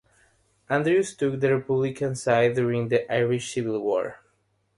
[0.67, 4.17] Andrews took the Republican side during the Irish Civil War.